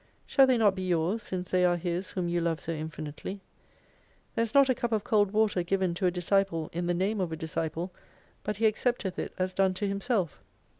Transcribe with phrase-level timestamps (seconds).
[0.25, 3.39] Shall they not be yours since they are His whom you love so infinitely?
[4.33, 7.21] There is not a cup of cold water given to a disciple in the name
[7.21, 7.91] of a disciple,
[8.43, 10.41] but He accepteth it as done to Himself.